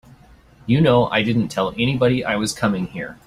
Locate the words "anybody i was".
1.77-2.53